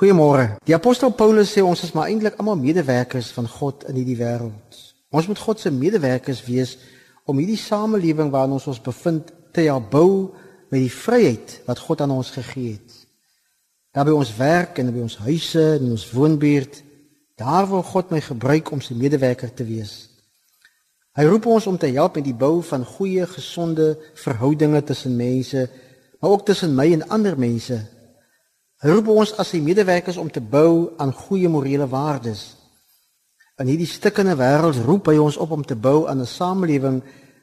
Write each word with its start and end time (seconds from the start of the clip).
Goeiemôre. 0.00 0.54
Die 0.64 0.72
apostel 0.72 1.10
Paulus 1.12 1.50
sê 1.52 1.60
ons 1.60 1.82
is 1.84 1.90
maar 1.92 2.08
eintlik 2.08 2.38
almal 2.40 2.56
medewerkers 2.56 3.26
van 3.36 3.44
God 3.44 3.82
in 3.90 3.98
hierdie 3.98 4.16
wêreld. 4.16 4.78
Ons 5.12 5.26
moet 5.28 5.42
God 5.44 5.60
se 5.60 5.68
medewerkers 5.68 6.40
wees 6.46 6.78
om 7.28 7.36
hierdie 7.36 7.58
samelewing 7.60 8.30
waarin 8.32 8.54
ons 8.56 8.64
ons 8.72 8.80
bevind 8.80 9.28
te 9.52 9.66
herbou 9.66 10.30
met 10.72 10.86
die 10.86 10.94
vryheid 10.94 11.58
wat 11.66 11.84
God 11.84 12.00
aan 12.00 12.16
ons 12.16 12.32
gegee 12.32 12.78
het. 12.78 12.96
Daar 13.92 14.08
by 14.08 14.16
ons 14.16 14.32
werk 14.40 14.80
en 14.80 14.88
by 14.88 15.04
ons 15.04 15.18
huise 15.26 15.66
en 15.74 15.92
ons 15.92 16.08
woonbuurt, 16.16 16.80
daar 17.36 17.68
wil 17.68 17.84
God 17.92 18.16
my 18.16 18.24
gebruik 18.24 18.72
om 18.72 18.80
sy 18.80 18.96
medewerker 18.96 19.52
te 19.52 19.68
wees. 19.68 19.94
Hy 21.12 21.28
roep 21.28 21.52
ons 21.60 21.68
om 21.68 21.76
te 21.76 21.92
help 21.92 22.16
met 22.16 22.24
die 22.24 22.38
bou 22.46 22.62
van 22.72 22.88
goeie, 22.96 23.28
gesonde 23.28 23.98
verhoudinge 24.24 24.80
tussen 24.80 25.20
mense, 25.20 25.68
maar 26.24 26.38
ook 26.38 26.48
tussen 26.48 26.72
my 26.72 26.88
en 26.88 27.10
ander 27.12 27.36
mense. 27.36 27.82
Hy 28.80 28.94
roep 28.94 29.10
ons 29.12 29.34
as 29.36 29.50
sy 29.52 29.58
medewerkers 29.60 30.16
om 30.16 30.30
te 30.32 30.40
bou 30.40 30.94
aan 30.96 31.12
goeie 31.12 31.48
morele 31.52 31.84
waardes. 31.88 32.54
In 33.60 33.68
hierdie 33.68 33.88
stikkende 33.88 34.38
wêreld 34.40 34.78
roep 34.86 35.10
hy 35.10 35.18
ons 35.20 35.36
op 35.36 35.50
om 35.52 35.64
te 35.64 35.76
bou 35.76 36.06
aan 36.08 36.22
'n 36.24 36.26
samelewing 36.26 37.02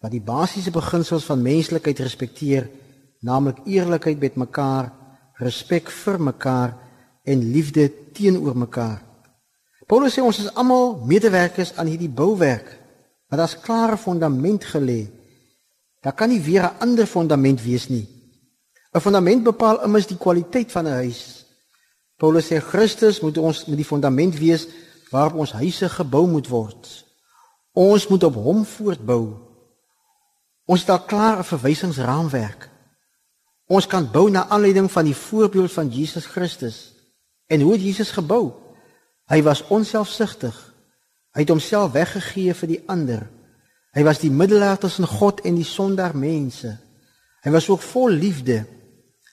wat 0.00 0.10
die 0.10 0.24
basiese 0.24 0.70
beginsels 0.70 1.24
van 1.28 1.42
menslikheid 1.42 2.00
respekteer, 2.00 2.70
naamlik 3.20 3.60
eerlikheid 3.66 4.20
met 4.20 4.36
mekaar, 4.36 4.92
respek 5.36 5.90
vir 5.90 6.18
mekaar 6.18 6.76
en 7.24 7.52
liefde 7.52 7.90
teenoor 8.12 8.56
mekaar. 8.56 9.02
Paulus 9.86 10.14
sê 10.16 10.22
ons 10.22 10.38
is 10.38 10.54
almal 10.54 11.04
medewerkers 11.04 11.76
aan 11.76 11.86
hierdie 11.86 12.08
bouwerk, 12.08 12.78
maar 13.28 13.38
daar's 13.38 13.60
klare 13.60 13.96
fondament 13.96 14.64
gelê. 14.64 15.08
Daar 16.00 16.14
kan 16.14 16.28
nie 16.28 16.40
weer 16.40 16.62
'n 16.62 16.78
ander 16.78 17.06
fondament 17.06 17.62
wees 17.62 17.88
nie. 17.88 18.17
'n 18.98 19.00
Fondament 19.00 19.42
bepaal 19.42 19.82
immers 19.86 20.06
die 20.06 20.18
kwaliteit 20.18 20.72
van 20.72 20.86
'n 20.86 20.98
huis. 21.02 21.46
Paulus 22.18 22.50
sê 22.50 22.58
Christus 22.58 23.20
moet 23.20 23.38
ons 23.38 23.64
met 23.70 23.76
die 23.76 23.86
fondament 23.86 24.38
wees 24.38 24.66
waarop 25.10 25.38
ons 25.38 25.52
huise 25.52 25.88
gebou 25.88 26.26
moet 26.26 26.48
word. 26.48 26.88
Ons 27.72 28.08
moet 28.10 28.24
op 28.26 28.34
hom 28.34 28.64
voortbou. 28.64 29.38
Ons 30.66 30.80
het 30.80 30.90
al 30.90 31.04
klaar 31.06 31.38
'n 31.38 31.44
verwysingsraamwerk. 31.44 32.70
Ons 33.66 33.86
kan 33.86 34.10
bou 34.10 34.30
na 34.30 34.48
aanleiding 34.48 34.90
van 34.90 35.04
die 35.04 35.16
voorbeeld 35.16 35.72
van 35.72 35.88
Jesus 35.88 36.26
Christus. 36.26 36.92
En 37.46 37.60
hoe 37.60 37.72
het 37.72 37.82
Jesus 37.82 38.10
gebou? 38.10 38.52
Hy 39.26 39.42
was 39.42 39.66
onselfsugtig. 39.68 40.74
Hy 41.32 41.40
het 41.40 41.48
homself 41.48 41.92
weggegee 41.92 42.54
vir 42.54 42.68
die 42.68 42.82
ander. 42.86 43.30
Hy 43.92 44.02
was 44.02 44.18
die 44.18 44.30
middelaar 44.30 44.78
tussen 44.78 45.06
God 45.06 45.40
en 45.40 45.54
die 45.54 45.64
sondaar 45.64 46.16
mense. 46.16 46.78
Hy 47.44 47.50
was 47.50 47.68
ook 47.68 47.80
vol 47.80 48.08
liefde. 48.08 48.66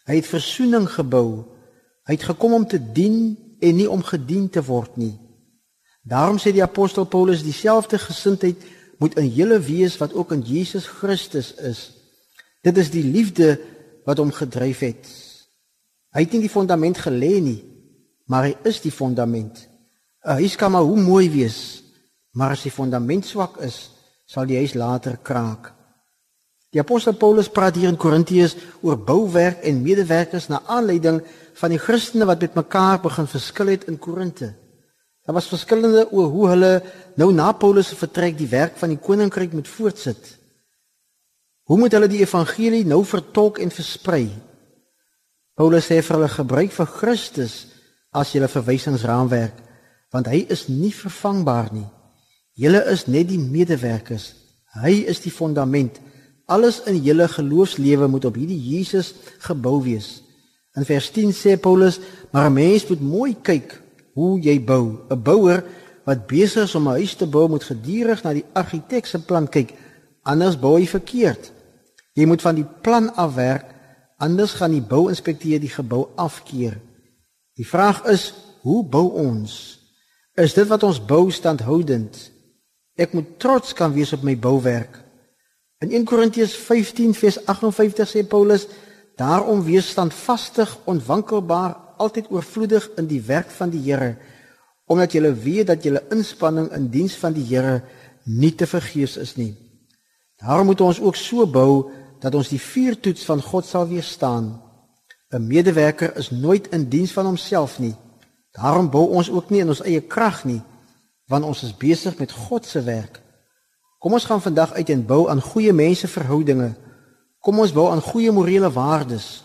Hy 0.05 0.19
het 0.19 0.29
versoening 0.29 0.87
gebou. 0.89 1.45
Hy 2.05 2.17
het 2.17 2.27
gekom 2.29 2.53
om 2.53 2.67
te 2.67 2.79
dien 2.79 3.37
en 3.59 3.75
nie 3.75 3.89
om 3.89 4.03
gedien 4.05 4.49
te 4.49 4.61
word 4.63 4.97
nie. 4.97 5.15
Daarom 6.05 6.37
sê 6.37 6.53
die 6.53 6.63
apostel 6.63 7.07
Paulus 7.09 7.43
dieselfde 7.43 7.97
gesindheid 7.97 8.61
moet 9.01 9.17
in 9.17 9.29
julle 9.33 9.59
wees 9.59 9.97
wat 9.97 10.13
ook 10.13 10.35
in 10.35 10.43
Jesus 10.45 10.85
Christus 10.87 11.53
is. 11.55 11.91
Dit 12.61 12.77
is 12.77 12.91
die 12.93 13.03
liefde 13.03 13.57
wat 14.05 14.21
hom 14.21 14.31
gedryf 14.31 14.83
het. 14.85 15.09
Hy 16.13 16.23
het 16.23 16.35
nie 16.35 16.45
die 16.45 16.53
fondament 16.53 17.01
gelê 17.01 17.39
nie, 17.41 17.59
maar 18.29 18.47
hy 18.47 18.53
is 18.69 18.79
die 18.81 18.93
fondament. 18.93 19.67
'n 20.25 20.41
Huis 20.41 20.55
kan 20.55 20.71
maar 20.71 20.81
hoe 20.81 20.97
mooi 20.97 21.29
wees, 21.29 21.83
maar 22.33 22.51
as 22.51 22.63
die 22.63 22.71
fondament 22.71 23.25
swak 23.25 23.59
is, 23.61 23.91
sal 24.25 24.45
die 24.45 24.57
huis 24.57 24.73
later 24.73 25.17
kraak. 25.21 25.74
Die 26.75 26.81
apostel 26.83 27.13
Paulus 27.15 27.47
praat 27.47 27.77
hier 27.79 27.87
in 27.87 27.95
Korintiërs 27.95 28.57
oor 28.83 28.97
bouwerk 28.99 29.61
en 29.63 29.77
medewerkers 29.79 30.49
na 30.51 30.59
aanleiding 30.67 31.21
van 31.55 31.71
die 31.71 31.79
Christene 31.79 32.25
wat 32.27 32.41
met 32.43 32.57
mekaar 32.59 32.97
begin 32.99 33.29
verskil 33.31 33.69
het 33.71 33.85
in 33.87 33.95
Korinte. 33.95 34.49
Daar 35.23 35.37
was 35.37 35.47
verskillende 35.47 36.03
oor 36.11 36.27
hoe 36.33 36.49
hulle 36.51 36.71
nou 37.15 37.29
na 37.31 37.53
Paulus 37.55 37.93
se 37.93 37.95
vertrek 37.95 38.35
die 38.35 38.49
werk 38.51 38.75
van 38.81 38.91
die 38.91 38.99
koninkryk 38.99 39.55
moet 39.55 39.71
voortsit. 39.71 40.19
Hoe 41.63 41.77
moet 41.79 41.95
hulle 41.95 42.09
die 42.11 42.19
evangelie 42.25 42.83
nou 42.83 42.99
vertolk 43.07 43.61
en 43.63 43.71
versprei? 43.71 44.27
Paulus 45.55 45.87
sê 45.87 46.01
vir 46.03 46.17
hulle 46.17 46.31
gebruik 46.33 46.75
vir 46.75 46.89
Christus 46.91 47.53
as 48.11 48.33
julle 48.35 48.51
verwysingsraamwerk, 48.51 49.63
want 50.11 50.27
hy 50.27 50.43
is 50.51 50.67
nie 50.67 50.91
vervangbaar 50.91 51.71
nie. 51.71 51.87
Julle 52.59 52.83
is 52.91 53.07
net 53.07 53.31
die 53.31 53.39
medewerkers. 53.39 54.33
Hy 54.83 55.05
is 55.07 55.23
die 55.23 55.31
fondament. 55.31 56.03
Alles 56.45 56.81
in 56.85 57.01
julle 57.01 57.27
geloofslewe 57.27 58.07
moet 58.07 58.25
op 58.25 58.35
hierdie 58.37 58.59
Jesus 58.59 59.13
gebou 59.47 59.79
wees. 59.83 60.21
In 60.75 60.85
vers 60.85 61.09
10 61.11 61.33
sê 61.33 61.55
Paulus, 61.57 61.99
maar 62.31 62.49
'n 62.49 62.53
mens 62.53 62.87
moet 62.87 63.01
mooi 63.01 63.35
kyk 63.41 63.81
hoe 64.13 64.39
jy 64.39 64.63
bou. 64.63 64.99
'n 65.09 65.21
Bouer 65.23 65.63
wat 66.05 66.27
besig 66.27 66.63
is 66.63 66.75
om 66.75 66.87
'n 66.87 66.99
huis 67.01 67.15
te 67.15 67.25
bou, 67.25 67.47
moet 67.49 67.63
gedurig 67.63 68.23
na 68.23 68.33
die 68.33 68.45
argitek 68.53 69.05
se 69.05 69.19
plan 69.19 69.49
kyk, 69.49 69.73
anders 70.21 70.59
bou 70.59 70.77
hy 70.77 70.87
verkeerd. 70.87 71.51
Jy 72.13 72.25
moet 72.25 72.41
van 72.41 72.55
die 72.55 72.67
plan 72.81 73.15
afwerk, 73.15 73.65
anders 74.17 74.53
gaan 74.53 74.71
die 74.71 74.81
bouinspekteur 74.81 75.59
die 75.59 75.69
gebou 75.69 76.07
afkeer. 76.15 76.79
Die 77.55 77.67
vraag 77.67 78.05
is, 78.05 78.33
hoe 78.61 78.83
bou 78.83 79.11
ons? 79.11 79.79
Is 80.35 80.53
dit 80.53 80.67
wat 80.67 80.83
ons 80.83 81.05
bou 81.05 81.31
standhoudend? 81.31 82.31
Ek 82.95 83.13
moet 83.13 83.39
trots 83.39 83.73
kan 83.73 83.93
wees 83.93 84.13
op 84.13 84.23
my 84.23 84.37
bouwerk. 84.37 85.04
In 85.83 85.91
1 85.91 86.03
Korintiërs 86.03 86.55
15 86.55 87.13
vers 87.13 87.45
58 87.45 88.09
sê 88.09 88.27
Paulus: 88.27 88.67
"Daarom 89.15 89.63
wees 89.63 89.89
standvastig, 89.89 90.77
onwankelbaar, 90.83 91.75
altyd 91.97 92.31
oorvloedig 92.31 92.89
in 92.95 93.07
die 93.07 93.21
werk 93.21 93.49
van 93.49 93.69
die 93.69 93.91
Here, 93.91 94.17
omdat 94.85 95.11
julle 95.11 95.33
weet 95.33 95.67
dat 95.67 95.83
julle 95.83 96.03
inspanning 96.09 96.71
in 96.71 96.89
diens 96.89 97.15
van 97.15 97.33
die 97.33 97.43
Here 97.43 97.83
nie 98.23 98.55
te 98.55 98.67
vergeefs 98.67 99.17
is 99.17 99.35
nie. 99.35 99.55
Daarom 100.41 100.65
moet 100.65 100.81
ons 100.81 100.99
ook 100.99 101.15
so 101.15 101.47
bou 101.47 101.91
dat 102.19 102.35
ons 102.35 102.49
die 102.49 102.61
vuurtoets 102.61 103.25
van 103.25 103.41
God 103.41 103.65
sal 103.65 103.87
weerstaan. 103.87 104.61
'n 105.33 105.47
Medewerker 105.47 106.17
is 106.17 106.31
nooit 106.31 106.67
in 106.67 106.89
diens 106.89 107.11
van 107.11 107.25
homself 107.25 107.79
nie. 107.79 107.95
Daarom 108.51 108.89
bou 108.89 109.09
ons 109.09 109.29
ook 109.29 109.49
nie 109.49 109.59
in 109.59 109.67
ons 109.67 109.81
eie 109.81 110.01
krag 110.01 110.45
nie, 110.45 110.61
want 111.27 111.45
ons 111.45 111.63
is 111.63 111.77
besig 111.77 112.17
met 112.17 112.31
God 112.31 112.65
se 112.65 112.81
werk. 112.81 113.24
Kom 114.05 114.13
ons 114.13 114.25
gaan 114.29 114.41
vandag 114.41 114.73
uit 114.77 114.89
en 114.93 114.99
bou 115.05 115.23
aan 115.33 115.41
goeie 115.41 115.71
menseverhoudinge. 115.73 116.75
Kom 117.41 117.57
ons 117.59 117.71
bou 117.73 117.87
aan 117.89 118.03
goeie 118.05 118.29
morele 118.29 118.69
waardes. 118.69 119.41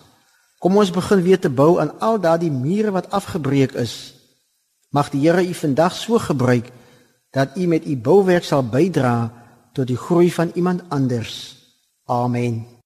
Kom 0.61 0.77
ons 0.77 0.91
begin 0.93 1.23
weer 1.25 1.41
te 1.41 1.49
bou 1.49 1.79
aan 1.81 1.95
al 2.05 2.21
daardie 2.21 2.51
mure 2.53 2.93
wat 2.93 3.09
afgebreek 3.09 3.73
is. 3.81 3.95
Mag 4.93 5.09
die 5.15 5.23
Here 5.25 5.41
u 5.41 5.55
vandag 5.55 5.97
so 5.97 6.21
gebruik 6.21 6.69
dat 7.33 7.57
u 7.57 7.65
met 7.67 7.87
u 7.89 7.97
bouwerk 7.97 8.45
sal 8.45 8.61
bydra 8.61 9.33
tot 9.73 9.87
die 9.87 9.97
groei 9.97 10.29
van 10.29 10.53
iemand 10.55 10.85
anders. 10.89 11.57
Amen. 12.05 12.80